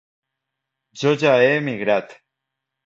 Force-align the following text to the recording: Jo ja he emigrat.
Jo 1.03 1.13
ja 1.25 1.37
he 1.43 1.53
emigrat. 1.61 2.21